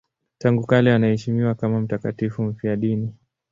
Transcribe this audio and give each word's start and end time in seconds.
Tangu 0.37 0.65
kale 0.65 0.93
anaheshimiwa 0.93 1.55
kama 1.55 1.81
mtakatifu 1.81 2.43
mfiadini. 2.43 3.13